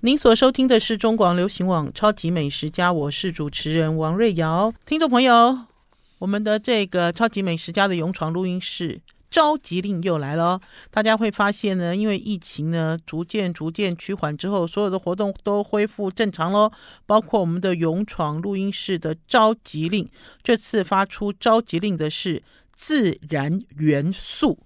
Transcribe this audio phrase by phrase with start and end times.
[0.00, 4.72] 您所收听的是中广流行网《超级美食家》，我是主持人王瑞瑶。
[4.86, 5.58] 听众朋友，
[6.20, 10.60] 我们的这个《超级美食家》的勇闯录音室召集令又来了。
[10.92, 16.70] 大家会发现呢，因为疫情呢逐渐逐渐趋缓之后，所有的活动都恢复正常喽。
[17.04, 20.08] 包括我们的勇闯录音室的召集令，
[20.44, 22.40] 这次发出召集令的是
[22.72, 24.60] 自然元素。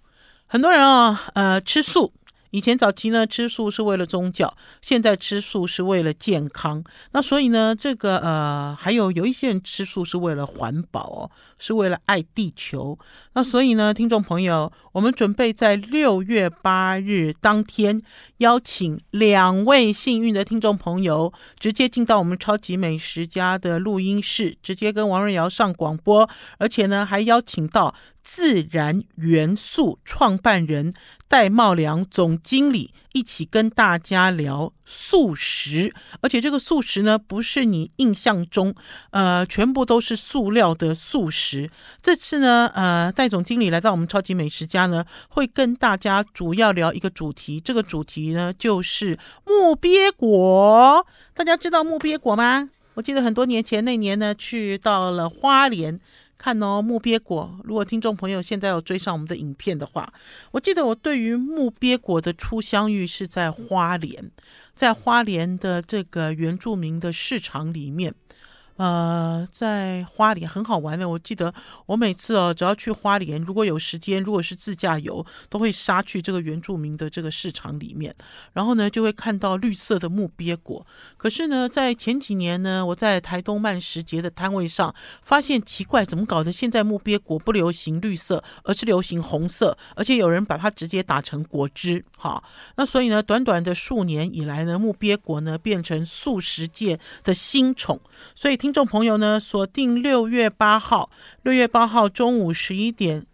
[0.46, 2.12] 很多人啊，呃，吃素。
[2.52, 6.84] 以前早期呢，吃素是为了宗教，现在吃素是为了健康。
[7.12, 12.98] 那所以呢，这个呃，还有有一些人吃素是为了环保哦，是为了爱地球。
[13.32, 18.02] 那所以呢，听众朋友，我们准备在六月八日当天
[18.42, 26.28] 邀请两位幸运的听众朋友，直接进到我们超级美食家的录音室，直接跟王瑞瑶上广播，
[26.58, 27.94] 而且呢，还邀请到。
[28.24, 30.92] 自然元素创办人
[31.26, 38.74] 戴茂良总经理一起跟大家聊素食，而且这个素食呢，不是你印象中，
[39.10, 41.70] 呃，全部都是塑料的素食。
[42.02, 51.06] 这次呢，呃，戴总经理来到我们超级美食家呢，会跟大家主要聊一个主题，这个主题呢就是木鳖果。
[51.34, 52.70] 大家知道木鳖果吗？
[52.94, 55.98] 我记得很多年前那年呢，去到了花莲。
[56.42, 57.56] 看哦，木鳖果。
[57.62, 60.12] 如果听众朋友现在有追上我们的影片的话，
[60.50, 64.28] 我记得我对于木鳖果的初相遇是在花莲，
[64.74, 68.12] 在花莲的这个原住民的市场里面。
[68.76, 71.08] 呃，在花莲很好玩的。
[71.08, 71.52] 我记得
[71.86, 78.14] 我每次哦，只要去花莲，如果有时间，如果是自驾游，都会杀去这个原住民的这个市场里面，
[78.54, 80.84] 然后呢，就会看到绿色的木鳖果。
[81.18, 84.92] 可是呢，在前几年呢，我在台东慢食节的摊位上
[85.22, 86.50] 发现奇怪，怎么搞的？
[86.50, 92.02] 现在木鳖果不流行绿色，而是流行红色，而且有人把它直接打成果汁。
[92.16, 92.42] 好，
[92.76, 98.00] 那所以呢，短短的数年以来呢，木鳖果呢变成素食界的新宠，
[98.34, 98.58] 所以。
[98.62, 101.10] 听众朋友呢，锁定六月八号，
[101.42, 103.26] 六月八号中午十一点，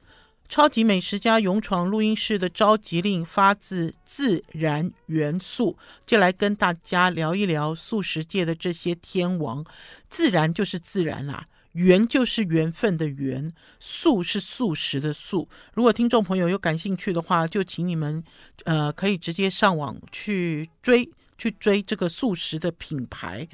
[0.48, 9.62] 超级美食家勇闯录音室的召集令发自自然元素，就来跟大家聊一聊素食界的这些天王。
[10.08, 15.46] 自然就是自然啦，缘就是缘分的缘，素是素食的素。
[15.74, 18.24] 如果听众朋友有感兴趣的话，就请你们
[18.64, 21.06] 呃可以直接上网去追
[21.36, 23.46] 去追这个素食的品牌。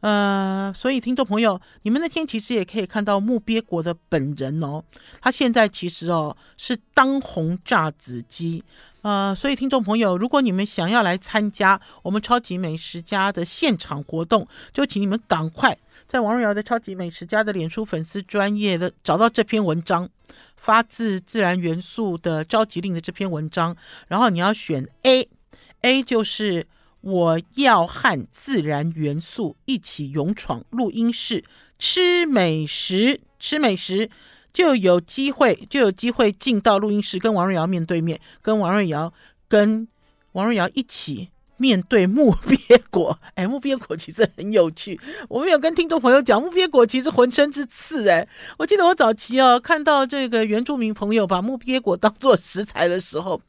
[0.00, 4.84] 呃，所以听众朋友，你们那天其实也可以看到木鳖果的本人哦。
[5.20, 8.62] 他现在其实哦是当红炸子鸡。
[9.02, 15.76] 呃，所以听众朋友，如果你们想要来参加我们超级美食家的现场活动，就请你们赶快
[16.06, 20.08] 在王瑞瑶的超级美食家的脸书粉丝专业的找到这篇文章，
[20.56, 23.76] 发自自然元素的召集令的这篇文章，
[24.06, 26.68] 然后你要选 A，A 就是。
[27.00, 31.44] 我要和自然元素一起勇闯录音室，
[31.78, 34.10] 吃美食，吃美食
[34.52, 39.12] 就有机会，就有机会进到录音室，跟王瑞瑶面对面，跟王瑞瑶，
[39.46, 39.86] 跟
[40.32, 41.28] 王瑞瑶一起。
[41.58, 42.56] 面对木鳖
[42.90, 44.98] 果， 哎，木鳖果其实很有趣。
[45.28, 48.08] 我们有跟听众朋友讲，木鳖果其实浑身是刺。
[48.08, 48.26] 哎，
[48.56, 53.40] 我记得我早期哦，看到这个原住民朋友把木鳖果当做食材的时候，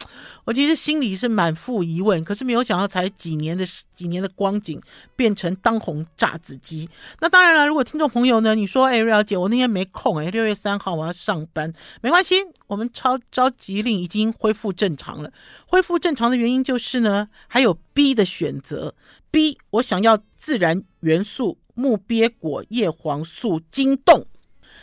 [0.44, 2.24] 我其实心里是满腹疑问。
[2.24, 4.82] 可是没有想到，才几年的几年的光景，
[5.16, 6.90] 变成当红炸子鸡。
[7.22, 11.72] 那当然了，如果听众朋友呢，你说，哎，瑞瑶姐，我那天没空，哎，六月三号我要上班，
[12.02, 15.32] 没关系，我们超召集令已经恢复正常了。
[15.68, 17.78] 恢复正常的原因就是呢，还有。
[18.00, 18.96] B 的选择
[19.30, 24.26] ，B 我想要自然元素木鳖果叶黄素筋冻，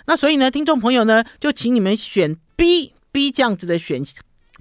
[0.05, 4.05] 那所以呢，听众朋友呢，就请你们选 B B 这样子的选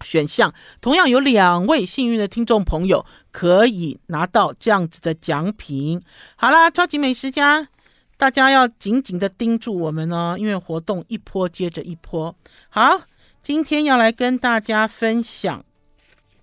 [0.01, 0.53] 选项。
[0.79, 6.01] 同样有两位幸运的听众朋友可以拿到这样子的奖品。
[6.37, 7.67] 好啦，超级美食家，
[8.15, 12.33] 大家要紧紧的盯住我们哦，因为活动一波接着一波。
[12.69, 13.01] 好，
[13.43, 15.65] 今天要来跟大家分享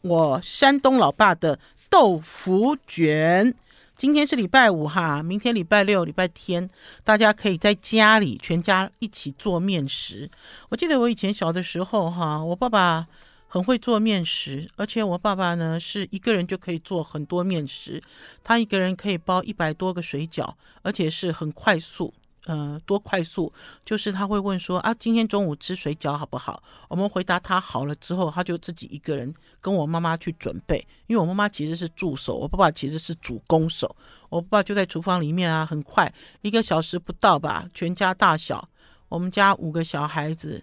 [0.02, 1.58] 我山东老爸的。
[1.92, 3.54] 豆腐卷，
[3.98, 6.66] 今天是礼拜五哈，明天礼拜六、礼拜天，
[7.04, 10.30] 大家可以在家里全家一起做面食。
[10.70, 13.06] 我记得我以前小的时候哈，我爸爸
[13.46, 18.02] 很会做面食，而且我爸爸呢是一个人就可以做很多面食，
[18.42, 22.14] 他一个人可以包一百多个水饺，而且是很快速。
[22.46, 23.52] 呃，多快速？
[23.84, 26.60] 就是他会问说啊，今天中午吃水饺好不好？
[26.88, 30.84] 我们回答他好了之后，他就自己一个人跟我妈妈去准备。
[31.06, 33.94] 因为我妈妈其实是助手，我爸爸其实是主攻手。
[34.28, 38.68] 我爸爸就在厨房里面啊，很快一个小时不到吧，全家大小，
[39.08, 40.60] 我们家五个小孩子，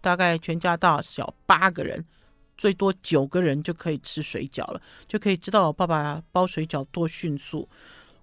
[0.00, 2.04] 大概全家大小八个人，
[2.56, 7.68] 最多九个人就可以吃水饺了，就可以知道我爸爸包水饺多迅速。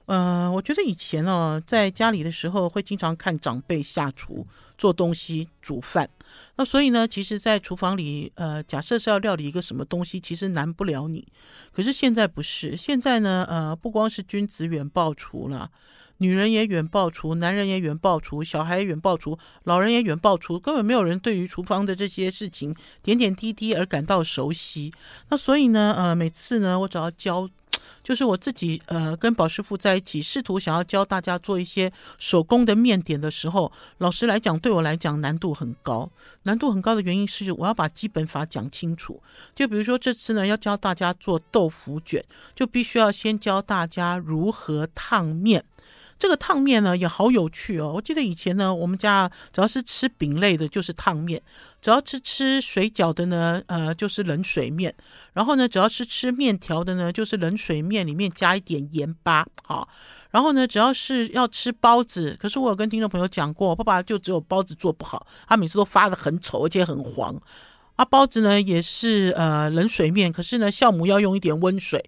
[0.08, 6.10] 呃，我觉得以前呢，在家里的时候会经常看长辈下厨做东西、煮饭。
[6.56, 11.28] 那所以呢，其实，在厨房里，呃，假设是要料理一个什么东西，其实难不了你。
[11.74, 15.70] 可是现在不是，现在呢，呃，不光是君子远庖厨了，
[16.20, 22.74] 女人也远庖厨，男人也远庖厨，小孩也远庖厨，老人也远庖厨，根本没有人对于厨房的这些事情
[23.04, 24.94] 点点滴滴而感到熟悉。
[25.28, 27.50] 那所以呢，呃，每次呢，我只要教。
[28.04, 36.10] 就是我自己，呃，跟宝师傅在一起，试图想要教大家做一些手工的面点的时候，老实来讲，对我来讲难度很高。
[36.44, 39.22] 难度很高的原因是，我要把基本法讲清楚。
[39.54, 42.24] 就比如说这次呢，要教大家做豆腐卷，
[42.56, 45.64] 就必须要先教大家如何烫面。
[46.20, 47.94] 这个烫面呢也好有趣哦！
[47.96, 51.40] 我记得以前呢，我们家只要是吃饼类的，就是烫面；
[51.82, 54.94] 只要是吃水饺的呢，呃，就是冷水面。
[55.34, 59.88] 然后呢，只要是吃面条的呢，就是冷水面里面加一点盐巴，好。
[60.32, 67.40] 然后呢，只要是要吃包子，可是我有跟听众朋友讲过，爸爸就只有包子做不好，他每次都发得很丑，而且很黄。
[67.96, 72.04] 啊，包子呢也是呃冷水面，可是呢，酵母要用一点温水。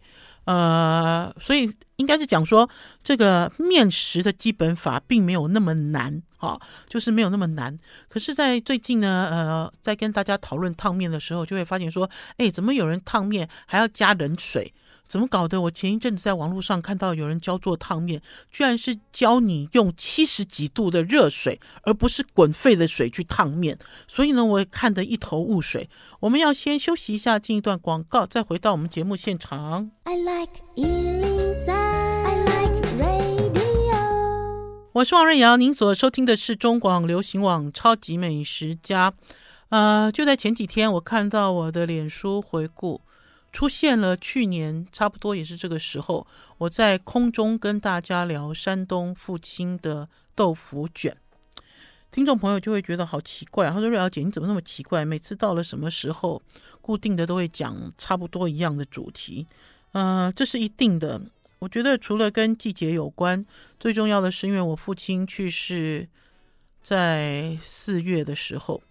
[0.46, 2.68] 呃，所以应该是讲说，
[3.04, 7.78] 这个面食的基本法并没有那么难，哈、哦，就是没有那么难。
[8.08, 14.74] 可是，在最近呢，呃，在跟大家讨论烫面的时候，就会发现说，哎，怎么有人烫面还要加冷水？
[15.10, 15.60] 怎么搞的？
[15.60, 18.22] 我前一阵子在网络上看到有人教做烫面，
[18.52, 23.76] 居然是教你用七十几度的热水，而不是滚沸的水去烫面。
[24.08, 25.90] 所以呢，我也看得一头雾水。
[26.20, 29.90] 我们要先休息一下，进一段广告，再回到我们节目现场。
[30.04, 34.00] I like 103, I like radio。
[34.94, 39.10] 我是王瑞瑶，您所收听的是中广流行网《超级美食家》。
[39.70, 43.02] 呃，就在前几天，我看到我的脸书回顾。
[43.52, 46.26] 出现了去年差不多也是这个时候，
[46.58, 51.16] 我在空中跟大家聊山东父亲的豆腐卷，
[52.12, 53.70] 听众朋友就会觉得好奇怪。
[53.70, 55.04] 他说：“瑞瑶姐，你怎么那么奇怪？
[55.04, 56.42] 每次到了什么时候，
[56.82, 59.48] 固定的都会讲差不多一样的主题。”
[59.94, 61.20] 呃，这是一定的。
[61.58, 63.44] 我觉得除了跟季节有关，
[63.80, 66.08] 最重要的是因为我父亲去世
[66.82, 68.82] 在四月的时候。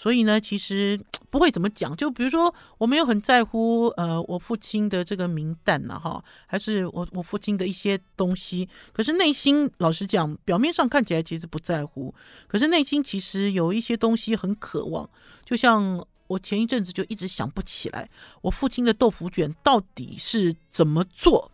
[0.00, 0.96] 所以呢，其实
[1.28, 1.94] 不会怎么讲。
[1.96, 8.68] 就比如说，我没有很在乎，呃，我父亲的这个名旦呐，哈，还是我我父亲的一些东西。
[8.92, 12.14] 可是内心，老实讲，表面上看起来其实不在乎，
[12.46, 15.10] 可是内心其实有一些东西很渴望。
[15.44, 18.08] 就像我前一阵子就一直想不起来，
[18.42, 21.50] 我父亲的豆腐卷到底是怎么做、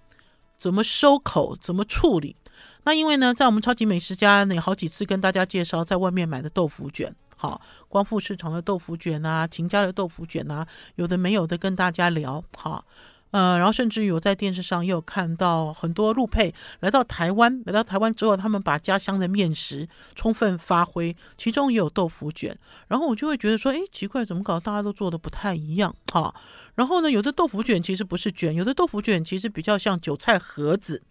[0.58, 2.36] 怎么收口、怎么处理。
[2.84, 7.14] 那因为呢，在我们超级美食家那，好几次跟大家介绍在外面买的豆腐卷。
[7.36, 10.66] 好，光复市场的豆腐卷啊，秦家的豆腐卷啊，
[10.96, 12.42] 有的没有的跟大家聊。
[12.56, 12.84] 好，
[13.30, 22.56] 呃，然后甚至有在电视上也有看到很多陆配来到台湾，来到台湾之后，他们把家乡的面食充分发挥，其中也有豆腐卷。
[22.88, 24.60] 然后我就会觉得说，哎，奇怪，怎么搞？
[24.60, 25.94] 大家都做的不太一样。
[26.12, 26.34] 好，
[26.76, 31.02] 然后呢，有的豆腐卷其实不是卷，有的豆腐卷其实比较像韭菜盒子。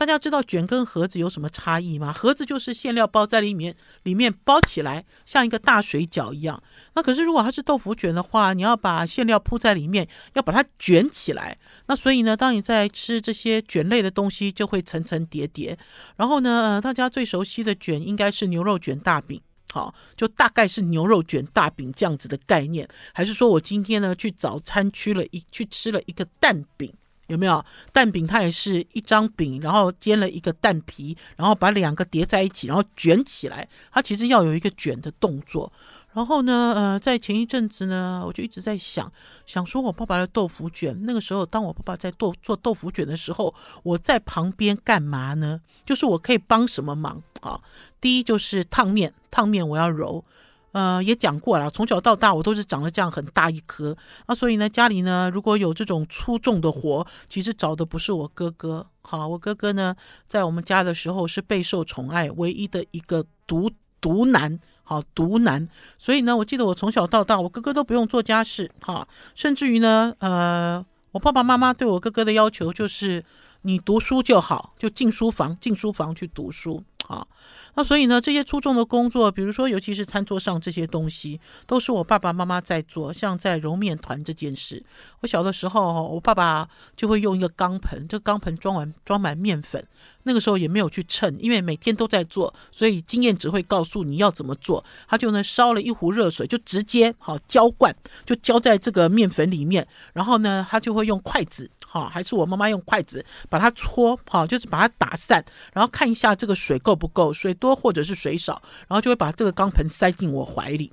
[0.00, 2.10] 大家知道卷跟盒子有什么差异吗？
[2.10, 6.62] 盒子就是馅料包在里面，里面包起来像一个大水饺一样。
[6.94, 11.58] 那可是如果它是豆腐卷的话，你要把馅料铺在里面，要把它卷起来。
[11.86, 15.78] 那所以呢，当你在吃这些卷类的东西，就会层层叠叠。
[16.16, 19.38] 然后呢，大家最熟悉的卷应该是牛肉卷大饼，
[19.70, 22.88] 好，就大概是牛肉卷大饼这样子的概念。
[23.12, 26.90] 还是说我今天呢去早餐区了一去吃了一个蛋饼？
[27.30, 28.26] 有没有蛋饼？
[28.26, 33.66] 它也是一张饼，然后煎了一个蛋皮，然后把两个叠在一起，然后卷起来。
[33.92, 35.72] 它其实要有一个卷的动作。
[36.12, 39.10] 然后呢，呃，在前一阵子呢，我就一直在想，
[39.46, 40.98] 想说我爸爸的豆腐卷。
[41.06, 45.60] 那个时候，当我爸爸在做做豆腐卷的时候，我在旁边干嘛呢？
[45.86, 47.60] 就是我可以帮什么忙啊？
[48.00, 50.24] 第一就是烫面，烫面我要揉。
[50.72, 53.96] 呃，也讲过了，从小到大我都是长得这样很大一颗
[54.26, 58.86] 啊，所以呢，家里呢如果有这种粗重的活，其实找的不是我哥哥。
[59.02, 59.96] 好，我哥哥呢
[60.28, 63.68] 在我们家的时候是备受宠爱，唯一的一个独
[64.00, 65.68] 独男，好独男。
[65.98, 73.24] 所以呢，我记得我从小到大，我哥哥都不用做家事，哈，甚至于呢，呃，我爸爸妈妈对我哥哥的要求就是
[73.62, 76.80] 你读书就好，就进书房，进书房去读书。
[77.04, 77.26] 好。
[77.74, 83.12] 那所以呢，这些粗重的工作，比如说，尤其是餐桌上这些东西，都是我爸爸妈妈在做。
[83.12, 84.82] 像在揉面团这件事，
[85.20, 89.86] 我小的时候，我爸爸就会用一个钢盆，这个钢盆装完装满面粉。
[90.24, 94.84] 那个时候也没有去称，因为每天都在做，所以经验只会告诉你要怎么做。
[95.08, 97.94] 他就呢烧了一壶热水，就直接好浇灌，
[98.26, 99.86] 就浇在这个面粉里面。
[100.12, 110.90] 然后呢，他就会用筷子，好，还是我妈妈用筷子把它搓，好，就是把它打散，然后看一下这个水够不够，水多或者是水少，然后就会把这个钢盆塞进我怀里。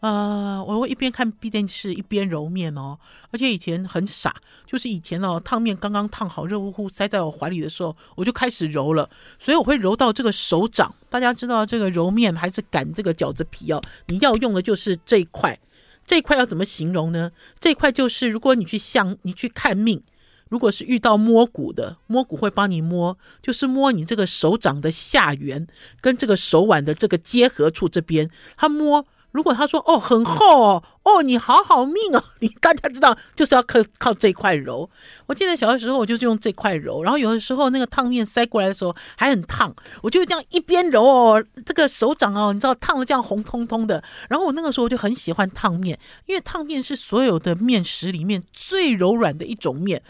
[0.00, 2.98] 呃，我会一边看电视一边揉面哦，
[3.30, 9.08] 而且以前很傻，就是以前哦，烫面刚刚烫好，热乎乎塞在我怀里的时候，我就开始揉了，
[9.38, 10.94] 所以我会揉到这个手掌。
[11.08, 15.58] 大家知道这个揉面还是擀这个饺子皮哦，你要用的就是这一块，
[16.06, 17.32] 这一块要怎么形容呢？
[17.58, 20.02] 这一块就是如果你去向，你去看命，
[20.48, 25.66] 如果是遇到摸骨的，摸骨会帮你摸，就是摸你这个手掌的下缘
[26.00, 29.06] 跟这个手腕的这个结合处这边，他摸。
[29.34, 34.88] 如果他说哦很厚哦哦你好好命哦， 你大家知道就是要靠靠这块揉。
[35.26, 44.00] 我记得小的时候我就是用这块揉，然后有的时候那个烫面塞过来的时候还很烫，我就这样一边揉哦，这个手掌哦你知道烫得这样红彤彤的。
[44.28, 50.00] 然后我那个时候就很喜欢烫面，因为烫面是所有的面食里面最柔软的一种面，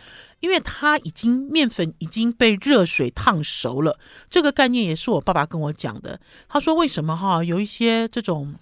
[0.40, 3.99] 因为它已经面粉已经被热水烫熟了。
[4.28, 6.21] 这个概念也是我爸爸跟我讲的。
[6.47, 8.54] 他说为什么哈有一些这种。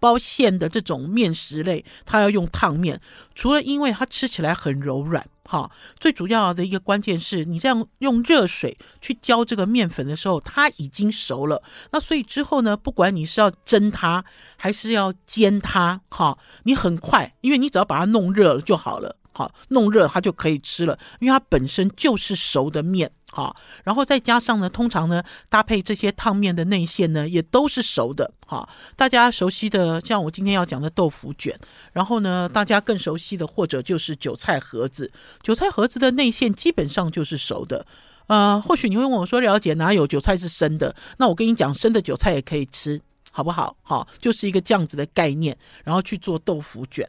[0.00, 3.00] 包馅的这种面食类，它要用烫面，
[3.34, 11.62] 除了因为它吃起来很柔软，哈，最主要的一个关键是你这样用热水去浇这个面粉的时候，它已经熟了。
[11.90, 14.24] 那所以之后呢，不管你是要蒸它
[14.56, 19.16] 还是要煎它，哈，你很快，因为你只要把它弄热了就好了。
[19.36, 23.12] 好，弄热它就可以吃了，因为它本身就是熟的面。
[23.30, 28.32] 好，然后再加上呢，通常呢搭配这些烫面的内馅呢，也都是熟的。
[28.46, 28.66] 好，
[28.96, 31.54] 大家熟悉的，像我今天要讲的豆腐卷，
[31.92, 35.12] 然后呢，大家更熟悉的或者就是韭菜盒子，
[35.42, 37.84] 韭菜盒子的内馅基本上就是熟的。
[38.28, 40.96] 呃，或许你会问我说，了解哪有韭菜是生的？
[41.18, 42.98] 那我跟你讲，生的韭菜也可以吃，
[43.30, 43.76] 好不好？
[43.82, 47.06] 好，就是一个这样子的概念，然后去做豆腐卷。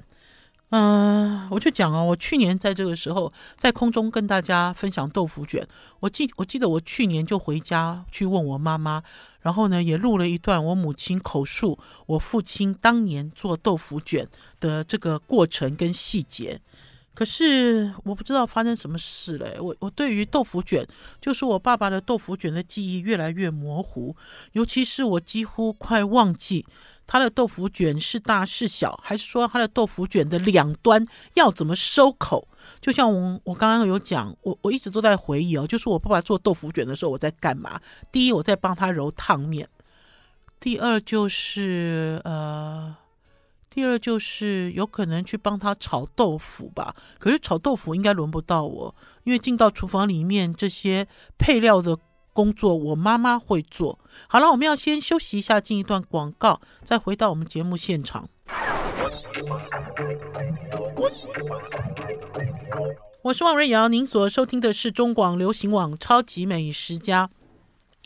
[0.69, 5.65] 嗯、我就讲哦，我去年在这个时候在空中跟大家分享豆腐卷。
[6.01, 9.01] 我记我记得我去年就回家去问我妈妈，
[9.39, 14.27] 然后呢也录了一段我母亲口述我父亲当年做豆腐卷
[14.59, 16.59] 的这个过程跟细节。
[17.17, 20.87] 可是我不知道发生什么事了，我我对于豆腐卷，
[21.19, 24.15] 就是我爸爸的豆腐卷的记忆越来越模糊，
[24.51, 26.63] 尤其是我几乎快忘记。
[27.07, 32.47] 他的豆腐卷是大是小，还是说他的豆腐卷的两端要怎么收口？
[32.79, 37.81] 就像我我刚刚有讲，我我一直都在回忆哦，就是我爸爸做豆腐卷的时候我在干嘛？
[38.11, 39.65] 第一，我在帮他揉烫面；
[40.59, 42.95] 第二就是呃，
[43.77, 46.95] 第二就是有可能去帮他炒豆腐吧。
[47.19, 51.07] 可是炒豆腐应该轮不到我，因为进到厨房里面这些
[51.37, 51.95] 配料的。
[52.33, 53.97] 工作我妈妈会做。
[54.27, 58.29] 好了，我们要先休息一下，进一段广告，再回到我们节目现场。
[63.23, 67.27] 我是王瑞瑶，您所收听的是中广流行网《超级美食家》。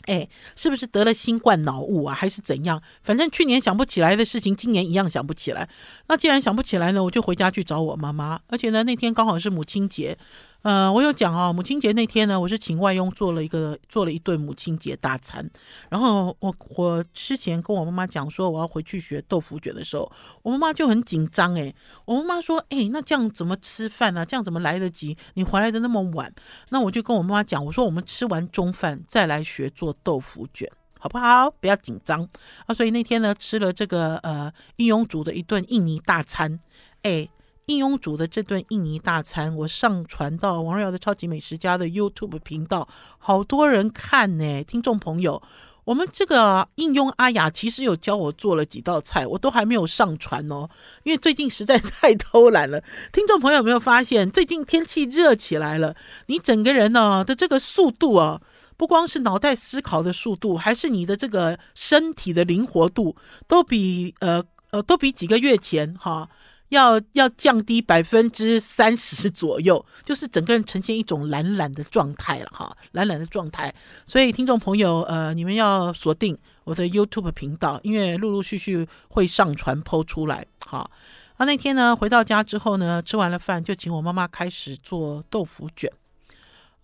[0.06, 2.82] 哎，是不是得了新冠脑雾啊，还是怎样？
[3.02, 5.68] 反正去年想不起来的事情，今年一样想不起来。
[6.08, 8.40] 那既然想不起来呢，我就回家去找我妈妈。
[8.48, 10.16] 而且呢，那天刚好是母亲节。
[10.62, 15.48] 呃，我有讲哦，母亲节那天呢，我是请外佣做了一个做了一顿母亲节大餐。
[15.88, 20.10] 然后我我之前跟我妈妈讲说我要回去学豆腐卷的时候，
[20.42, 24.24] 我妈妈就很紧张诶，我妈妈说：“诶，那这样怎么吃饭呢？
[24.24, 25.16] 这样怎么来得及？
[25.34, 26.32] 你回来的那么晚。”
[26.70, 31.50] 那我就跟我妈妈讲，我说：“我们吃完中饭再来学做豆腐卷，好不好？
[31.50, 32.28] 不要紧张
[32.66, 36.60] 啊。”所以那天呢，吃了这个呃印佣煮的一顿印尼大餐，
[37.02, 37.28] 诶。
[37.72, 42.86] 应用煮的这顿印尼大餐，我上传到王瑞瑶的超级美食家的 YouTube 频道，
[43.18, 44.62] 好多人看呢。
[44.64, 45.42] 听众朋友，
[45.84, 50.68] 我们这个应用阿雅其实有教我做了几道菜，我都还没有上传哦，
[51.02, 52.82] 因为最近实在太偷懒了。
[53.10, 58.40] 听众朋友有没有发现，最近天气热起来了，你整个人呢的这个速度啊，
[58.76, 63.16] 不光是脑袋思考的速度，还是你的这个身体的灵活度，
[63.48, 66.28] 都比呃呃都比几个月前哈。
[66.72, 73.72] 要要降低百分之三十左右， 就是整个人呈现一种懒懒的状态了哈，懒懒的状态。
[74.06, 80.46] 所以听众朋友，呃，你们要锁定我的 YouTube 频道，因为陆陆续续会上传剖出来。
[80.64, 80.90] 好，
[81.36, 85.92] 那那天呢，回到家之后呢，吃完了饭就请我妈妈开始做豆腐卷。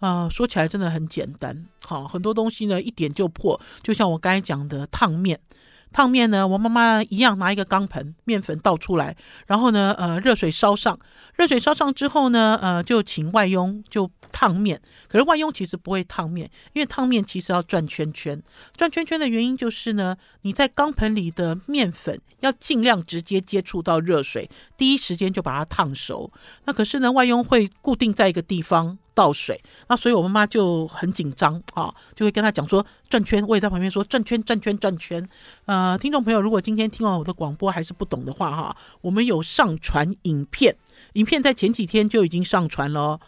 [0.00, 5.40] 呃，说起来真的很简单，好，很多东西呢一点就破，就像我刚才讲的烫面。
[5.92, 9.16] 烫面呢，我妈妈一样拿一个钢盆，面粉倒出来，
[9.46, 10.98] 然后呢，呃，热水烧上，
[11.34, 14.80] 热水烧上之后呢，呃，就请外佣就烫面。
[15.08, 18.40] 可是外佣其实不会烫面，因为烫面其实要转圈圈。
[18.76, 26.30] 转圈圈的原因就是呢，你在钢盆里的面粉要尽量直接接触到热水，第一时间就把它烫熟。
[26.64, 28.98] 那可是呢，外佣会固定在一个地方。
[29.18, 35.28] 倒水，那所以我妈妈就很紧张啊，就会跟他讲说转圈，我也在旁边说转圈转圈转圈。
[35.64, 40.76] 呃，听众朋友，如果今天听完我的广播还是不懂的话哈，我们有上传影片，
[41.14, 43.18] 影片在前几天就已经上传了。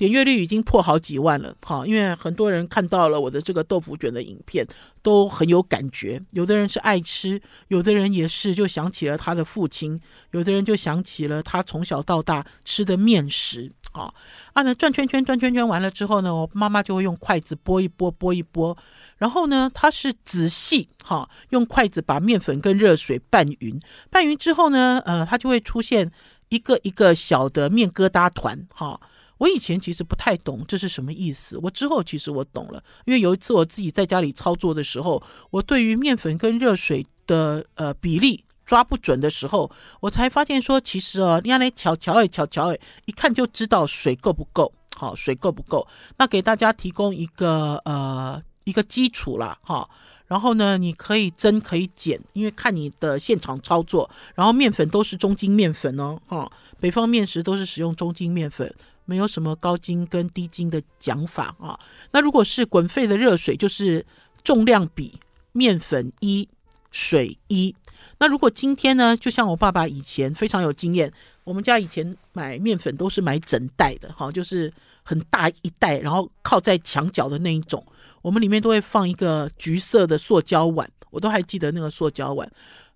[0.00, 4.66] 点阅率已经破好几万了，哈，因为很多人看到了我的这个豆腐卷的影片，
[5.02, 6.18] 都很有感觉。
[6.30, 7.38] 有的人是爱吃，
[7.68, 14.10] 有的人也是就想起了他的父亲，有的人就想起了他从小到大吃的面食，啊，
[14.54, 18.74] 啊，那转圈圈转圈圈完了之后呢，我妈妈就会用筷子拨一拨，拨一拨，
[19.18, 23.78] 然后呢，她是仔细哈，用筷子把面粉跟热水拌匀，
[24.08, 26.10] 拌匀之后呢，呃，它就会出现
[26.48, 28.98] 一个一个小的面疙瘩团，哈。
[29.40, 39.70] 我以前其实不太懂这是什么意思，我之后其实我懂了，因为有一次我自己在家里操作的时候，我对于面粉跟热水的呃比例抓不准的时候，
[40.00, 49.88] 我才发现说，其实哦，你来瞧瞧哎，瞧瞧哎，一看就知道水够不够，好，水够不够，那给大家提供一个呃一个基础啦，哈，
[50.26, 58.70] 然后呢，你可以增可以减，因为看你的现场操作，然后面粉都是中筋面粉哦，哈，北方面食都是使用中筋面粉。
[59.10, 61.76] 没有什么高筋跟低筋的讲法啊。
[62.12, 64.06] 那如果是滚沸的热水，就是
[64.44, 65.18] 重量比
[65.50, 66.48] 面粉一
[66.92, 67.74] 水一。
[68.18, 71.12] 那如果今天呢，就像我爸爸以前非常有经验，
[71.42, 77.84] 我们家以前买面粉都是买整袋的，哈，就是很大一袋，然后靠在墙角的那一种。
[78.22, 82.48] 我们里面都会放一个橘色的塑胶碗，我都还记得那个塑胶碗。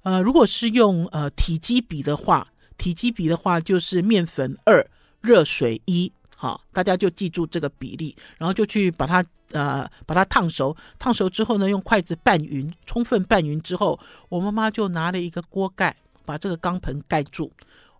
[0.05, 2.47] 呃，如果是用呃体积比的话，
[2.79, 4.87] 体积比的话就是面粉二。
[5.25, 17.51] 热水一，好，大家就记住这个比例，然后就去把它呃把它烫熟，烫熟之后呢，用筷子拌匀，充分拌匀之后，我妈妈就拿了一个锅盖，把这个钢盆盖住。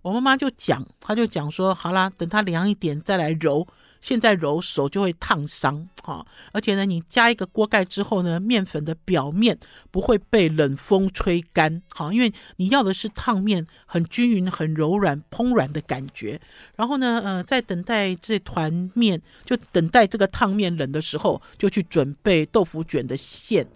[0.03, 3.67] 我妈妈就讲，她就讲说，好啦，等它凉一点再来揉。
[4.05, 9.59] 现在揉手就会烫伤，哈，而且呢，你加一个锅盖之后呢，面粉的表面
[9.91, 16.39] 不会被冷风吹干，好，因为你要的是烫面很均匀、很柔软、蓬软的感觉。
[16.77, 23.67] 然后呢，呃，在等待这团面，就等待这个烫面冷的时候，就去准备豆腐卷的馅，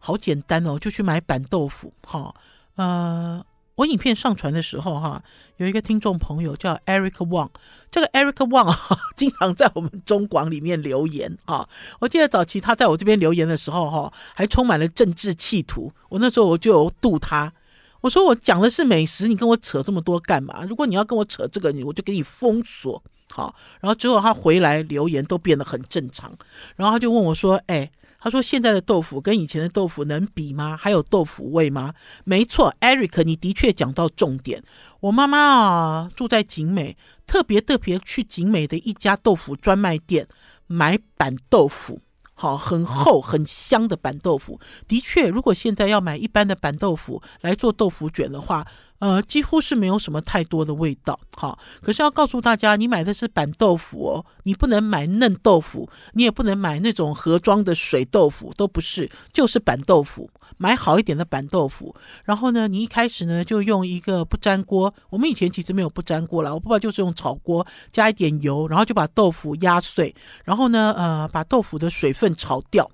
[0.00, 2.34] 好简单哦，就去买板豆腐，哈，
[2.74, 3.46] 呃。
[3.76, 5.22] 我影片上传的时候，哈，
[5.58, 7.50] 有一个听众朋友叫 Eric Wang，
[7.90, 8.78] 这个 Eric Wang 啊，
[9.16, 11.68] 经常在我们中广里面留言啊。
[12.00, 15.92] 我记得早期他在我这边留言的时候，哈，还充满了政治企图。
[16.08, 17.52] 我那时候我就有度他，
[18.00, 20.64] 我说我讲的是美食，你跟我扯这么多干嘛？
[20.66, 23.02] 如果你要跟我扯这个，你我就给你封锁。
[23.30, 26.32] 好，然后之后他回来留言都变得很正常，
[26.76, 27.90] 然后他就问我说：“哎。”
[28.26, 30.76] 他说：“现在的豆腐跟以前的豆腐能比吗？
[30.76, 31.94] 还有豆腐味吗？”
[32.26, 34.60] 没错，Eric，你的确讲到重点。
[34.98, 40.26] 我妈妈啊，住在景美，特别特别去景美的一家豆腐专卖店
[40.66, 42.00] 买板豆腐。
[42.34, 44.60] 好，很厚很香的板豆腐。
[44.88, 48.66] 的确，如果现在要买一般的板豆腐来做豆腐卷的话，
[48.98, 51.18] 呃，几乎是没有什么太多的味道。
[51.36, 60.30] 好，可是要告诉大家，你买的是板豆腐哦，你不能买嫩豆腐，你也不能买那种盒装的水豆腐，都不是，就是板豆腐。
[60.58, 64.92] 买好一点的板豆腐，然后呢，你一开始呢就用一个不粘锅。
[65.10, 72.90] 我们以前其实没有不粘锅啦，我爸爸就是用炒锅，加一点油，然后就把豆腐压碎，然后呢，呃，把豆腐的水分炒掉。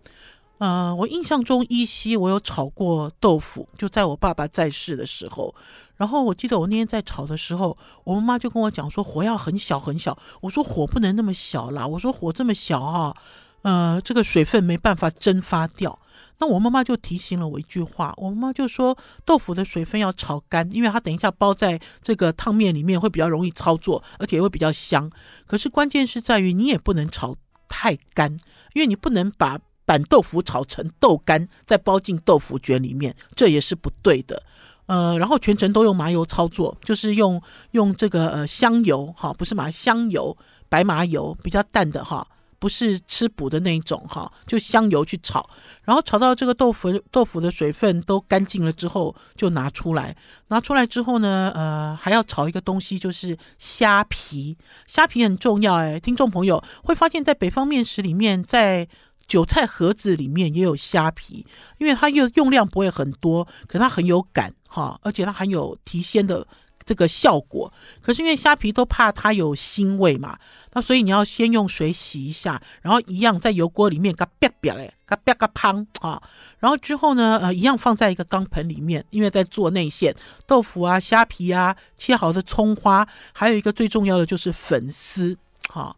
[0.58, 5.54] 呃，我印象中依稀我有炒过豆腐，就在我爸爸在世的时候。
[6.02, 10.18] 然后我记得我那天在炒的时候，我妈妈就跟我讲说火要很小很小。
[10.40, 13.16] 我说火不能那么小啦，我说火这么小哈，
[13.62, 15.96] 呃，这个水分没办法蒸发掉。
[16.40, 25.08] 那我妈妈就提醒了我一句话，我妈妈就说豆腐的水分要炒干，因为它等一下包在这个烫面里面会比较容易操作，而且会比较香。
[25.46, 27.36] 可是关键是在于你也不能炒
[27.68, 28.36] 太干，
[28.74, 34.42] 因为你不能把板豆腐炒成豆干再包进豆腐卷里面，这也是不对的。
[34.86, 37.40] 呃，然后全程都用麻油操作，就是用
[37.70, 40.36] 用这个呃香油哈，不是麻香油，
[40.68, 42.26] 白麻油比较淡的哈。
[42.58, 45.50] 不是吃补的那一种哈，就香油去炒，
[45.82, 50.16] 然后炒到这个豆腐豆腐的水分都干净了之后，就拿出来。
[50.46, 54.56] 拿出来之后呢，呃，还要炒一个东西，就是虾皮。
[54.86, 58.86] 虾皮很重要哎，听众朋友会发现，在北方面食里面，在
[59.32, 61.46] 韭菜盒子里面也有虾皮，
[61.78, 66.46] 因为它又用量不会很多，可它很有感哈，而且它含有提鲜的
[66.84, 67.72] 这个效果。
[68.02, 70.38] 可是因为虾皮都怕它有腥味嘛，
[70.74, 76.22] 那所以你要先用水洗一下，然后一样在油锅里面嘎煸煸哎，嘎煸嘎胖啊，
[76.58, 80.14] 然后之后呢，呃，一样放在一个钢盆里面，因为在做内馅，
[80.46, 85.38] 豆腐啊、虾皮啊、切好的葱花，还有一个最重要的就是粉丝，
[85.70, 85.96] 哈。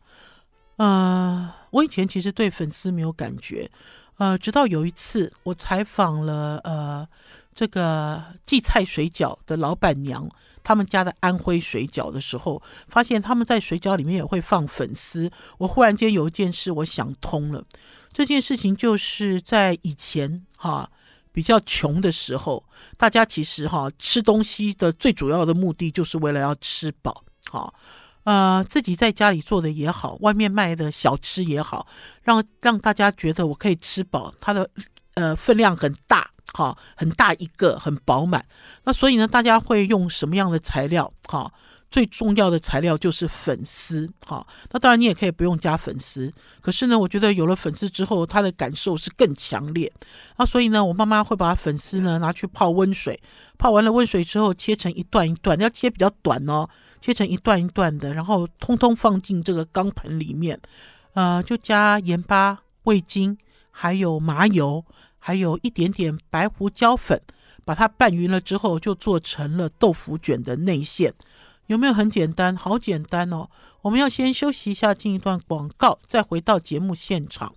[0.77, 3.69] 呃，我以前其实对粉丝没有感觉，
[4.19, 7.07] 呃，直到有一次我采访了呃
[7.53, 10.29] 这个荠菜水饺的老板娘，
[10.63, 15.29] 他们家的安徽水饺的时候，发现他们在水饺里面也会放粉丝。
[15.59, 17.65] 我忽然间有一件事我想通了，
[18.13, 20.89] 这件事情就是在以前哈
[21.33, 22.65] 比较穷的时候，
[22.97, 27.75] 大家其实哈吃东西的最主要的目的就是为了要吃饱，哈。
[28.25, 31.87] 呃，自己在家里做的也好，外面卖的小吃也好，
[32.23, 34.69] 让让大家觉得我可以吃饱，它的
[35.15, 38.45] 呃分量很大，哈，很大一个，很饱满。
[38.85, 41.13] 那所以呢，大家会用什么样的材料？
[41.29, 41.53] 哈，
[41.91, 44.45] 最重要的材料就是粉丝，哈。
[44.73, 46.33] 那当然你也可以不用加粉丝，
[46.63, 49.93] 可是呢，我觉得有了粉丝之后，它的感受是更强烈。
[50.39, 53.21] 那所以呢，我妈妈会把粉丝呢拿去泡温水，
[53.59, 56.67] 泡完了温水之后，切成一段一段，要切比较短哦。
[57.05, 60.59] 切成一段一段的，然后通通放进这个钢盆里面，
[61.13, 63.37] 呃，就加盐巴、味精，
[63.71, 64.83] 还有麻油，
[65.19, 67.21] 还有一点点白胡椒粉，
[67.63, 71.13] 把它拌匀了之后，就做成了豆腐卷的内馅。
[71.67, 72.57] 有没有很简单？
[72.57, 73.51] 好简单哦！
[73.83, 77.55] 我们要先休息一下，进一段广告，再回到节目现场。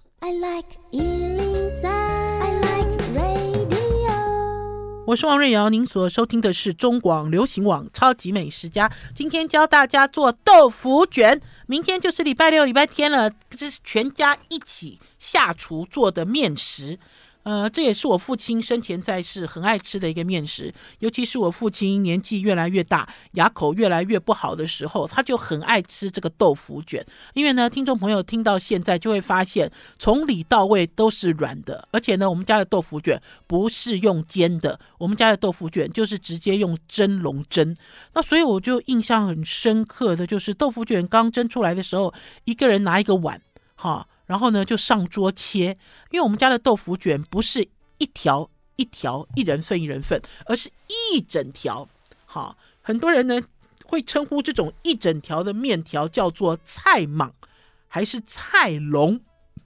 [5.08, 8.90] 我是王瑞瑶，您所收听的是中广流行网《超级美食家》。
[9.16, 17.00] 今天教大家做豆腐卷，明天就是礼拜六、礼拜天了，这是全家一起下厨做的面食。
[17.48, 27.06] 呃，这也是我父亲生前在世很爱吃的一个面食，尤其是我父亲年纪越来越大，牙口越来越不好的时候，他就很爱吃这个豆腐卷。
[27.36, 37.74] 因为呢，听众朋友听到现在就会发现，从里到外都是软的，而且呢，我们家的豆腐卷不是用煎的，我们家的豆腐卷就是直接用蒸笼蒸。
[38.14, 43.42] 那所以我就印象很深刻的就是豆腐卷刚蒸出来的时候，一个人拿一个碗，
[43.76, 44.06] 哈。
[44.28, 45.78] 然后呢，就上桌切，
[46.12, 50.70] 因为我们家的豆腐卷不是一条一条一人份一人份，而是
[51.14, 51.90] 一整条。
[52.26, 53.42] 好，很多人呢
[53.86, 57.32] 会称呼这种一整条的面条叫做菜蟒，
[57.88, 59.20] 还是菜龙？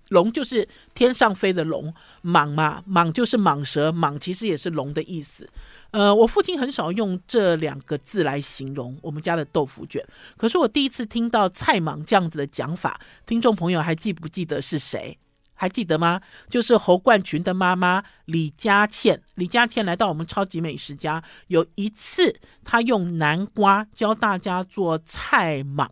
[0.09, 1.93] 龙就是天上飞的龙，
[2.23, 5.49] 蟒嘛，蟒就是蟒蛇，蟒其实也是龙的意思。
[5.91, 10.03] 呃，我父亲很少用这两个字来形容我们家的豆腐卷，
[10.37, 15.17] 可是我第一次听到菜蟒这样子的讲法，听众朋友还记不记得是谁？
[15.53, 16.21] 还记得吗？
[16.49, 19.21] 就是侯冠群的妈妈李佳倩。
[19.35, 25.87] 李佳倩来到我们超级美食家，有一次她用南瓜教大家做菜蟒，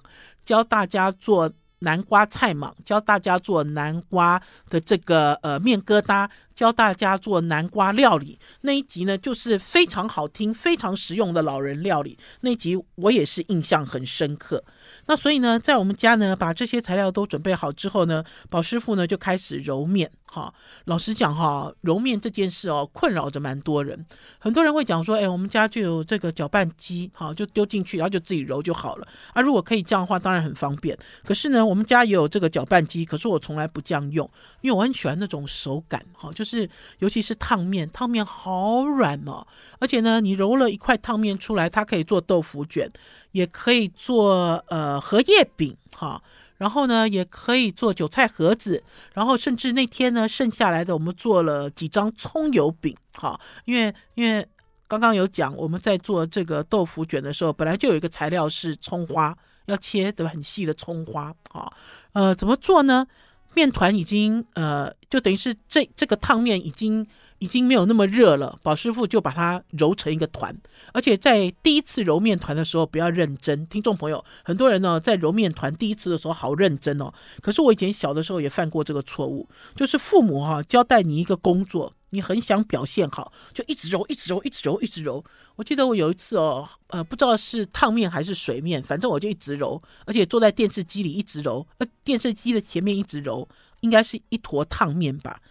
[0.46, 1.52] 教大家做。
[1.82, 4.38] 南瓜菜蟒，教大家做南瓜
[4.70, 8.38] 的这个呃面疙瘩，教大家做南瓜料理。
[8.60, 12.18] 那一集呢，就是非常好听、非常实用的老人料理。
[12.42, 14.62] 那集我也是印象很深刻。
[15.06, 20.12] 那所以呢，在我们家呢，把这些材料都准备好之后呢，宝师傅呢就开始揉面。
[20.32, 20.54] 哈，
[20.86, 24.06] 老实讲哈，揉面这件事哦，困扰着蛮多人。
[24.38, 29.08] 很多人会讲说，哎，我们家就有这个搅拌机，好，就丢进去，然后就自己揉就好了。
[29.34, 30.96] 啊，如果可以这样的话，当然很方便。
[31.24, 34.30] 可是呢，我们家也有这个搅拌机，可是我从来不这样用，
[34.62, 39.46] 因为我很喜欢那种手感，哈，就是是尤其是烫面，烫面好软哦，
[39.80, 42.92] 而且呢，你揉了一块烫面出来，它可以做豆腐卷。
[43.32, 46.20] 也可以做呃荷叶饼哈，
[46.58, 48.84] 然后呢也可以做韭菜盒子，
[49.14, 54.44] 然后甚至那天呢剩下来的我们做了几张葱油饼哈，因为因为
[54.88, 61.72] 刚刚有讲我们在做这个豆腐卷的时候，本来就有一个材料是葱花，要切对吧很细的葱花啊，
[62.14, 63.06] 呃怎么做呢？
[63.54, 67.06] 面团已经呃就等于是这这个烫面已经。
[67.42, 70.54] 已经没有那么热了，宝师傅就把它揉成一个团。
[70.92, 73.66] 而且在第一次揉面团的时候，不要认真。
[73.68, 77.10] 听众朋友，很多人呢在揉面团第一次的时候好认真哦。
[77.42, 85.24] 可是我以前小的时候也犯过这个错误，就是父母哈交代你一个工作，你很想表现好，就一直揉，一直揉，一直揉，一直揉。
[85.56, 93.48] 我记得我有一次哦，呃，不知道是烫面还是水面，反正我就一直揉，而且坐在电视机里一直揉，呃，电视机的前面一直揉，
[93.82, 95.42] 应该是一坨烫面吧。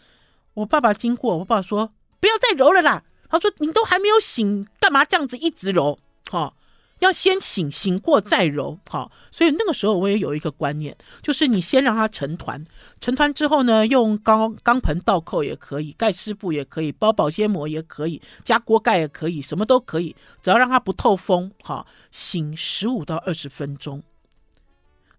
[0.55, 5.99] 我爸爸经过，我爸爸说：“不要再揉了啦。”他说：“你都还没有醒，干嘛这样子一直揉？”
[6.31, 6.55] 哈。
[7.01, 12.67] 要先醒，醒过再揉，好，所以那个时候我也有一个观念，就是你先让它成团，
[13.01, 24.03] 成团之后呢，用钢钢盆倒扣也可以，盖湿布也可以，包保鲜膜也可以，加锅盖也可以，什么都可以，只要让它不透风，好，醒十五到二十分钟，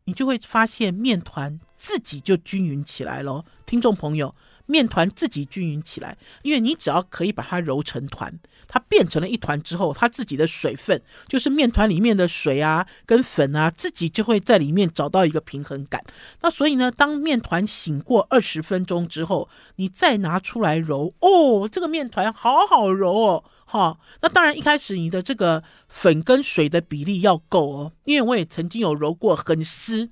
[0.09, 4.33] 你就会发现面团自己就均匀起来了，听众朋友。
[4.69, 8.31] 面团自己均匀起来，因为你只要可以把它揉成团，
[8.67, 16.03] 它变成了一团之后，它自己的水分，就是面团里面的水啊跟粉啊，自己就会在里面找到一个平衡感。
[16.41, 23.97] 那所以呢，当面团醒过二十分钟之后，你再拿出来揉，哦，这个面团好好揉哦，哈。
[24.21, 30.07] 那当然一开始你的这个粉跟水的比例要够哦，因为我也曾经有揉过很湿，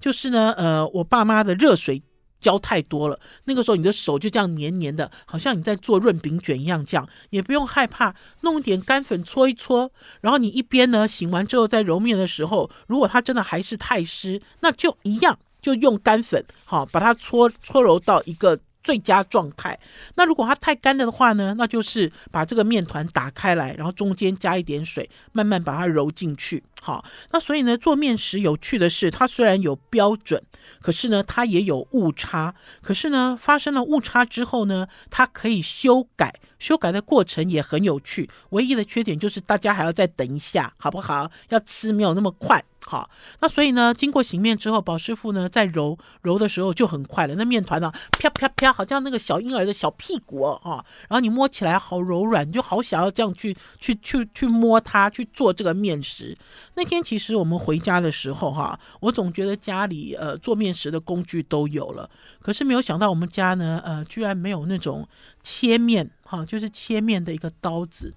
[0.00, 2.02] 就是呢，呃，我爸妈的热水。
[2.40, 18.58] 胶太多了，那个时候你的手就这样黏黏的，好像你在做润饼卷一样，这样也不用害怕，弄一点干粉搓一搓，然后你一边呢醒完之后再揉面的时候，如果它真的还是太湿，那就一样，就用干粉好把它搓搓揉到一个。
[18.82, 19.78] 最佳状态。
[20.14, 21.54] 那如果它太干了的话呢？
[21.56, 26.62] 那就是把这个面团打开来，然后中间加一点水，慢慢把它揉进去。
[26.80, 30.42] 好，那所以呢，做面食有趣的是，它虽然有标准，
[30.80, 32.54] 可是呢，它也有误差。
[32.80, 36.34] 可是呢，发生了误差之后呢，它可以修改。
[36.58, 41.30] 修改的过程也很有趣，唯一的缺点就是大家还要再等一下，好不好？
[41.48, 43.08] 要吃没有那么快，好。
[43.40, 47.34] 那所以呢，经过醒面之后，宝师傅呢在揉揉的时候就很快了。
[47.36, 56.36] 那面团呢，啪啪啪，好像那个小婴儿的小屁股哦，啊，然后你摸起来好柔软，你就好想要这样去去去去摸它，去做这个面食。
[56.74, 62.08] 那天其实我们回家的时候哈，我总觉得家里呃做面食的工具都有了，
[62.40, 65.08] 可是没有想到我们家呢呃居然没有那种
[65.42, 66.10] 切面。
[66.22, 68.14] 哈，就是切面的一个刀子，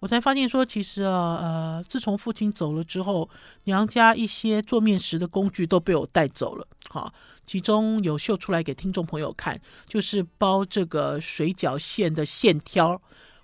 [0.00, 3.28] 我才发现说，其实啊，呃，自从父亲走了之后，
[3.64, 6.66] 娘家一些做面食的工具都被我带走了。
[6.88, 7.12] 好，
[7.44, 13.00] 其中有秀出来给听众朋友看，就是包这个水饺馅的馅挑，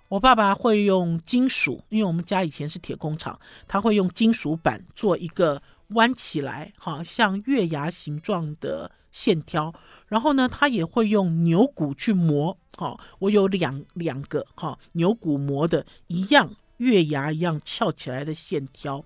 [0.07, 3.37] 我爸爸会用金属，因为我们家以前是铁工厂，
[3.67, 9.73] 他会用金属板做一个弯起来，好像月牙形状的线挑。
[10.07, 19.03] 然后呢，他也会用牛骨去磨，哈、我有两两个哈、牛骨磨的一样月牙一样翘起来的线条，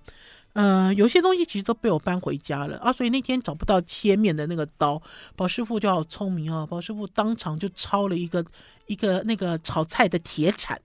[0.52, 5.00] 呃，有些东西其实都被我搬回家了啊，所以那天找不到切面的那个刀，
[5.36, 8.44] 宝师傅就好聪明啊，宝师傅当场就抄了一个
[8.86, 10.80] 一个那个炒菜的铁铲，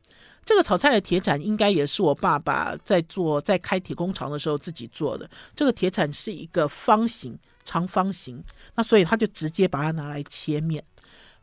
[0.46, 7.38] 这个炒菜的铁铲应该也是我爸爸在做在开铁工厂的时候自己做的，这个铁铲是一个方形。
[7.68, 8.44] 长方形，
[8.76, 10.84] 那所以他就直接把它拿来切面，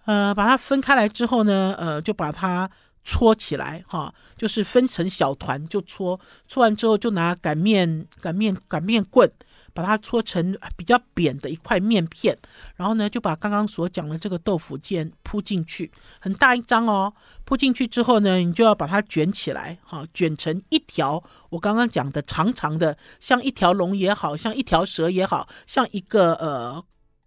[0.05, 2.71] 呃，把它分开来之后呢，呃，就把它
[3.03, 9.29] 搓起来，哈，就是分成小团就搓，搓完之后就拿擀面、擀面、擀面棍。
[9.75, 12.37] 把它搓成比较扁的一块面片，
[12.77, 17.13] 然后呢，就把刚刚所讲的这个豆腐腱铺进去，很大一张哦。
[17.45, 21.23] 铺进去之后呢，你就要把它卷起来，好，卷成一条。
[21.51, 26.85] 我刚刚讲的长长的，像一条龙也好，像一条蛇也好，像一个呃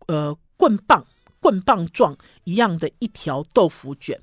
[0.07, 1.05] 呃棍棒
[1.39, 4.19] 棍棒状一样的一条豆腐卷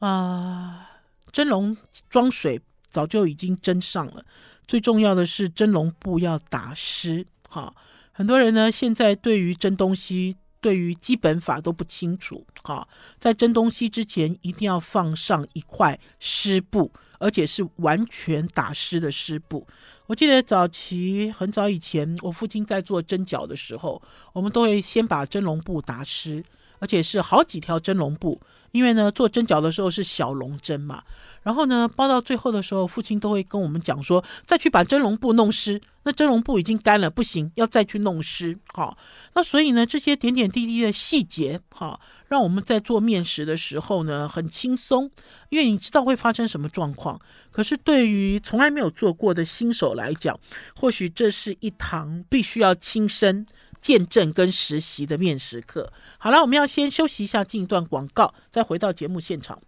[0.00, 0.88] 啊、
[1.32, 1.76] 蒸笼
[2.08, 4.24] 装水早就已经蒸上了，
[4.66, 7.26] 最重要的是蒸笼布要打湿。
[7.48, 7.74] 好，
[8.12, 12.46] 很多人呢，现在对于蒸东西，对于基本法都不清楚。
[12.62, 12.86] 好，
[13.18, 19.66] 在蒸东西之前，一定要放上一块湿布，而且是完全打湿的湿布。
[20.06, 24.00] 我记得早期很早以前，我父亲在做蒸饺的时候，
[24.32, 26.44] 我们都会先把蒸笼布打湿，
[26.78, 28.40] 而且是好几条蒸笼布，
[28.72, 31.02] 因为呢，做蒸饺的时候是小笼蒸嘛。
[31.42, 35.80] 然后呢，包到最后的时候，父亲都会跟我们讲说，再去把蒸笼布弄湿。
[36.02, 38.58] 那蒸笼布已经干了，不行，要再去弄湿。
[38.74, 38.98] 好，
[39.34, 45.10] 那所以呢，这些点点滴滴的细节，好，让我们在做面食的时候呢，很轻松，
[45.48, 47.18] 因为你知道会发生什么状况。
[47.50, 50.38] 可是对于从来没有做过的新手来讲，
[50.78, 53.46] 或许这是一堂必须要亲身
[53.80, 55.92] 见证跟实习的面食课。
[56.18, 59.60] 好了，我们要先休息一下，进一段广告，再回到节目现场。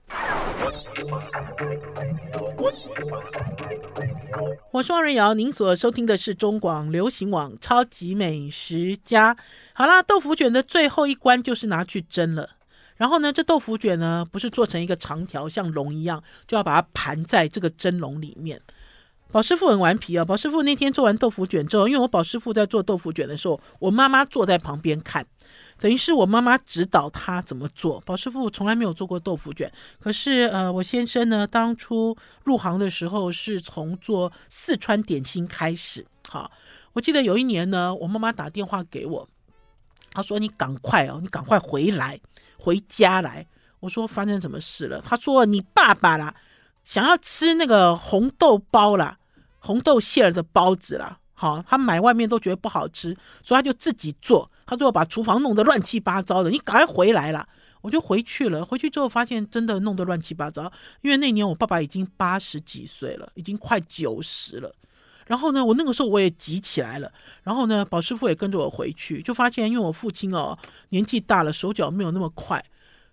[4.73, 9.35] 我是王瑞瑶，您所收听的是中广流行网《超级美食家》。
[9.73, 12.51] 好啦，豆腐卷的最后一关就是拿去蒸了。
[12.97, 18.61] 然后呢，这豆腐卷呢，不是做成一个长条，像龙一样，就要把它盘在这个蒸笼里面。
[19.33, 20.25] 宝师傅很顽皮啊！
[20.25, 25.25] 宝师傅那天做完豆腐卷之后，因为我宝师傅在做豆腐卷的时候，我妈妈坐在旁边看，
[25.79, 28.01] 等于是我妈妈指导他怎么做。
[28.01, 36.05] 宝师傅从来没有做过豆腐卷，可是呃，我先生呢，当初入行的时候是从做四川点心开始。
[36.29, 36.51] 好，
[36.93, 39.29] 我记得有一年呢，我妈妈打电话给我，
[40.11, 42.19] 她说：“你赶快哦，你赶快回来，
[42.59, 43.47] 回家来。”
[43.79, 46.35] 我说：“发生什么事了？”她说：“你爸爸啦，
[46.83, 49.19] 想要吃那个红豆包啦。”
[49.61, 54.51] 红豆馅儿的包子啦，好，他买外面都觉得不好吃，所以他就自己做。
[54.67, 56.51] 他最后把厨房弄得乱七八糟的。
[56.51, 57.49] 你赶快回来了，
[57.81, 58.65] 我就回去了。
[58.65, 60.71] 回去之后发现真的弄得乱七八糟，
[61.03, 64.75] 因为那年我爸爸已经八十几岁了，已经快九十了。
[65.27, 67.11] 然后呢，我那个时候我也急起来了。
[67.43, 70.59] 然后呢，宝师傅也跟着我回去，就发现因为我父亲哦
[70.91, 72.65] 年纪大了，手脚没有那么快，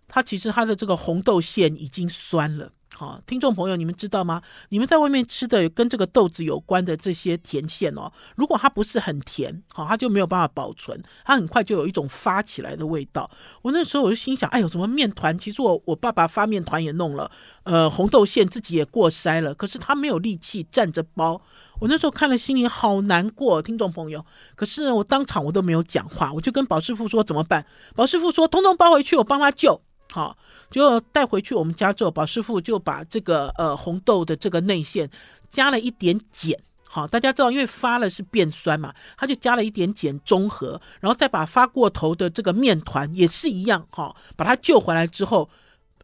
[0.08, 2.72] 他其实他的这个红豆馅已经酸了。
[2.96, 4.42] 好，听众朋友，你们知道吗？
[4.70, 13.30] 你们在外面吃的跟这个豆子有关的这些甜馅哦，如果它不是很甜，好，它就没有办法保存，它很快就有一种发起来的味道。
[13.62, 15.38] 我那时候我就心想，哎呦，什么面团？
[15.38, 17.30] 其实我我爸爸发面团也弄了，
[17.64, 21.40] 呃，红豆馅自己也过筛了，可是他没有力气站着包。
[21.80, 24.26] 我那时候看了心里好难过，听众朋友。
[24.56, 27.64] 可是呢，我当场我都没有讲话，我就跟宝师傅说怎么办？
[27.96, 29.80] 宝师傅说，通通包回去，我帮他救。
[30.12, 30.38] 好。
[30.70, 35.10] 就带回去我们家之后，宝师傅就把这个呃红豆的这个内馅
[35.50, 36.54] 加了一点碱，
[36.90, 45.50] 好，大家知道，因为发了是变酸嘛，他就加了一点碱中和，然后再把发过头的这个面团也是一样，哈，把它救回来之后，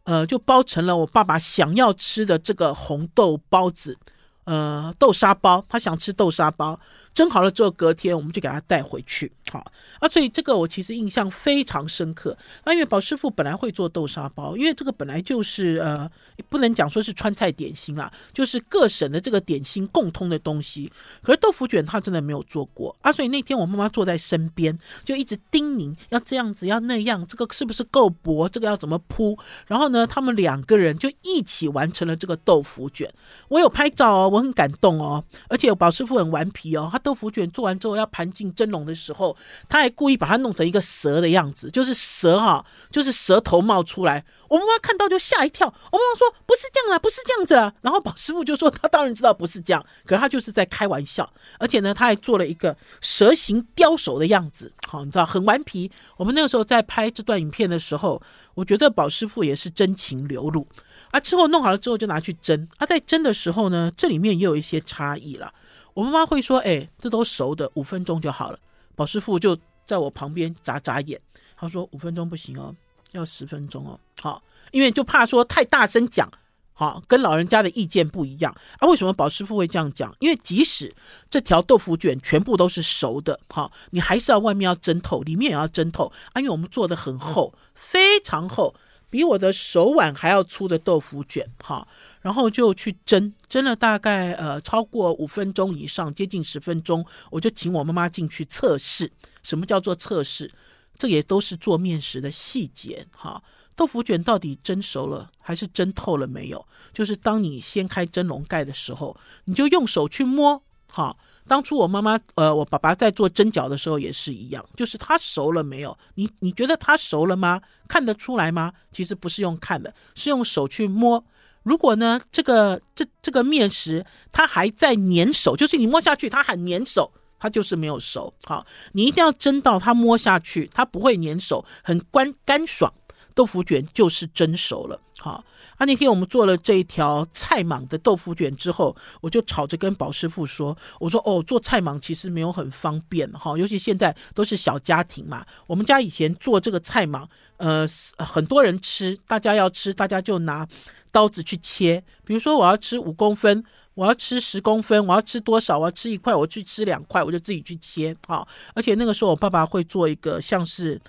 [0.04, 3.98] 呃，就包成了我爸爸想要吃的这个红豆包子，
[4.44, 6.80] 呃，豆沙包，他想吃豆沙包。
[7.14, 9.30] 蒸好了之后，隔天我们就给他带回去。
[9.50, 9.64] 好
[10.00, 12.36] 啊，所以这个我其实印象非常深刻。
[12.64, 16.10] 那因为宝师傅本来会做豆沙包，因为这个本来就是呃，
[16.48, 20.90] 不能讲说是川菜点心啦，就是各省的这个点心共通的东西。
[21.22, 28.48] 可是豆腐卷他真的没有做过啊，所以那天我妈妈坐在身边，就一直叮咛要这样子，要那样，这个是不是够薄？
[28.48, 29.38] 这个要怎么铺？
[29.66, 33.12] 然后呢，他们两个人就一起完成了这个豆腐卷。
[33.48, 36.98] 我有拍照哦，我很感动哦，而且宝师傅很顽皮哦，他。
[37.04, 39.36] 豆腐卷做完之后要盘进蒸笼的时候，
[39.68, 44.24] 他还故意把它弄成一个蛇的样子，就是蛇哈，就是舌头冒出来。
[44.48, 45.66] 我妈妈看到就吓一跳。
[45.66, 51.30] 我妈妈说：“不是这样啊，不是这样子啊。”然后宝师傅就说：“他当然知道不是这样，可是他就是在开玩笑。
[51.58, 55.90] 而且呢，他还做了一个蛇形刁手的样子，好，你知道很顽皮。
[56.16, 58.22] 我们那个时候在拍这段影片的时候，
[58.54, 60.66] 我觉得宝师傅也是真情流露。
[61.10, 62.66] 啊，之后弄好了之后就拿去蒸。
[62.78, 65.52] 啊，在蒸的时候呢，这里面也有一些差异了。”
[65.94, 68.58] 我妈妈会说：“哎，这都熟的，五分钟就好了。”
[68.96, 71.20] 宝师傅就在我旁边眨眨眼，
[71.56, 72.74] 他说：“五分钟不行哦，
[73.12, 76.30] 要十分钟哦。”好，因为就怕说太大声讲，
[76.72, 78.54] 好，跟老人家的意见不一样。
[78.78, 80.14] 啊，为什么宝师傅会这样讲？
[80.18, 80.94] 因为即使
[81.30, 86.40] 这条豆腐卷全部都是熟的，好，你还是要外面要蒸透，里面也要蒸透啊。
[86.40, 88.74] 因为我们做的很厚，非常厚，
[89.10, 91.86] 比我的手腕还要粗的豆腐卷，好。
[92.24, 99.12] 然后就去蒸，蒸了大概呃超过五分钟以上，接近十分钟，我就请我妈妈进去测试。
[99.42, 100.50] 什么叫做测试？
[100.96, 103.42] 这也都是做面食的细节哈。
[103.76, 106.66] 豆腐卷到底蒸熟了还是蒸透了没有？
[106.94, 111.14] 就是当你掀开蒸笼盖的时候，你就用手去摸哈。
[111.46, 115.94] 当初我妈妈呃我爸爸在做蒸饺的时候也是一样，就是它熟了没有？
[116.14, 117.60] 你你觉得它熟了吗？
[117.86, 118.72] 看得出来吗？
[118.92, 121.22] 其实不是用看的，是用手去摸。
[121.64, 128.32] 如果呢，这个这这个面食它还在粘手，就是你摸下去它很粘手，它就是没有熟。
[128.44, 132.92] 好，你一定要蒸到它摸下去，它不会粘手，很干干爽，
[133.34, 135.00] 豆腐卷就是蒸熟了。
[135.18, 135.44] 好，
[135.76, 145.44] 啊，那天我们做了这一条菜蟒的豆腐卷之后，我就吵着跟宝师傅说：“我说哦，做菜蟒其实没有很方便哈，尤其现在都是小家庭嘛。
[145.66, 147.26] 我们家以前做这个菜蟒，
[147.58, 147.86] 呃，
[148.18, 150.66] 很多人吃，大家要吃，大家就拿。”
[151.14, 155.78] 刀子去切，比如说我要吃五公分，我要吃十公分，我要吃多少？
[155.78, 158.12] 我要吃一块，我去吃两块，我就自己去切。
[158.26, 161.00] 好，而且那个时候我爸爸会做一个像是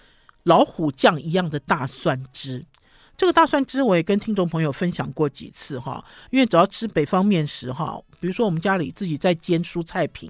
[0.45, 2.65] 老虎酱一样的大蒜汁。
[3.17, 10.29] 这个大蒜汁我也跟听众朋友分享过几次哈，因为只要吃北方面食哈，比如说我们家里自己在煎蔬菜饼，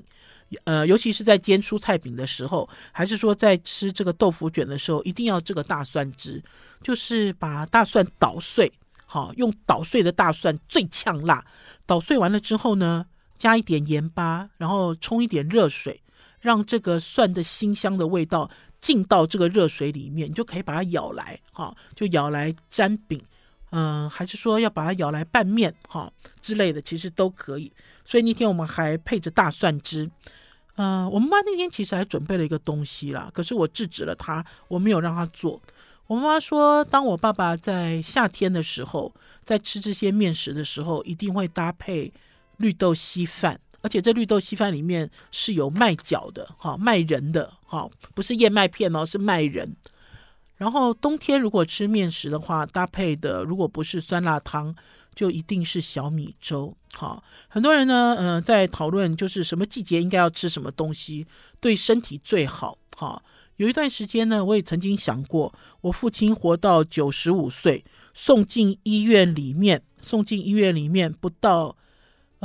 [0.65, 6.43] 呃，尤其是在煎蔬菜饼的时候，还是说在吃这个豆腐卷的时候，一定要这个大蒜汁，
[6.84, 8.71] 就是把大蒜捣碎。
[9.08, 11.43] 好，用捣碎的大蒜最呛辣，
[11.86, 13.06] 捣碎完了之后呢，
[13.38, 16.01] 加一点盐巴，然后冲一点热水，
[16.39, 18.49] 让这个蒜的辛香的味道
[18.86, 23.19] 进到这个热水里面，你就可以把它舀来，哈，就舀来沾饼，
[23.71, 27.74] 嗯，还是说要把它舀来拌面，哈之类的，其实都可以。
[28.06, 30.08] 所以那天我们还配着大蒜汁，
[30.76, 35.60] 嗯，我妈妈那天其实还准备了一个东西啦，可是我制止了她，我没有让她做。
[36.06, 39.12] 我妈妈说，当我爸爸在夏天的时候，
[39.44, 42.13] 在吃这些面食的时候，一定会搭配
[42.58, 49.75] 绿豆稀饭，而且这绿豆稀饭里面是有麦角的，哈，麦仁的，哈，不是燕麦片哦，是麦仁。
[50.58, 54.75] 然后冬天如果吃面食的话，搭配的如果不是酸辣汤，
[55.13, 56.75] 就一定是小米粥。
[56.94, 61.27] 哈，很多人呢，嗯、在讨论就是什么季节应该要吃什么东西
[61.60, 63.21] 对身体最好，哈。
[63.58, 71.77] 有一段时间呢，我也曾经想过，我父亲活到九十五岁，送进医院里面，送进医院里面不到，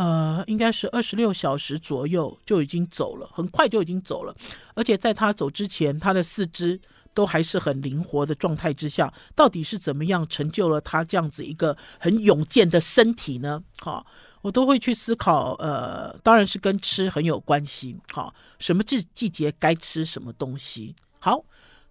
[0.00, 4.34] 呃，应该是二十六小时左右就已经走了，很快就已经走了。
[4.74, 6.80] 而且在他走之前，他的四肢
[7.12, 13.62] 都还是很灵活的状态之下，到底是怎么样成就了他这样子一个很勇健的身体呢？
[13.80, 14.06] 好。
[14.42, 17.94] 我都会去思考，呃，当然是跟吃很有关系。
[18.10, 20.94] 好，什么季季节该吃什么东西？
[21.18, 21.44] 好，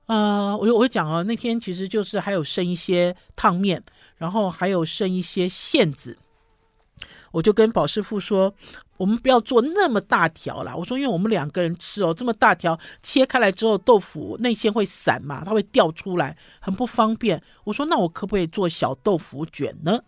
[0.07, 3.83] 呃，我我讲哦，那天其实就是还有剩一些烫面，
[4.17, 6.17] 然后还有剩一些馅子，
[7.31, 8.53] 我就跟宝师傅说，
[8.97, 10.75] 我们不要做那么大条啦。
[10.75, 17.41] 我说，因为我们两个人吃哦，这么大条切开来之后，豆腐内馅会散嘛，它会掉出来，很不方便。
[17.63, 19.99] 我说，那我可不可以做小豆腐卷呢？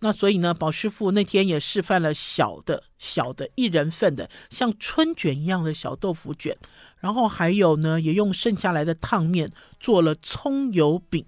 [0.00, 6.56] 那所以呢，宝师傅那天也示范了小的、小的一人份的，像春卷一样的小豆腐卷，
[7.00, 9.50] 然后还有呢，也用剩下来的烫面
[9.80, 11.26] 做了葱油饼，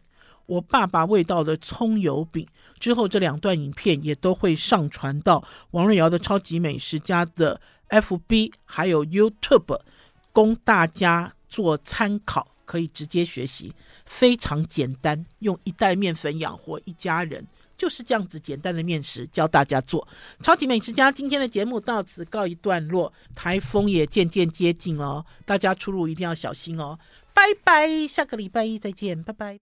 [0.51, 2.45] 我爸爸味道的葱油饼。
[2.81, 9.79] 之后这两段影片也都会上传到王瑞瑶的超级美食家的 FB 还有 YouTube，
[10.33, 13.73] 供大家做参考，可以直接学习，
[14.05, 17.47] 非常简单，用一袋面粉养活一家人。
[17.77, 20.07] 就是这样子简单的面食教大家做，
[20.43, 26.99] 超级美食家今天的节目到此告一段落，台风也渐渐接近了哦，大家出入一定要小心哦，
[27.33, 29.59] 拜拜，下个礼拜一再见，拜拜。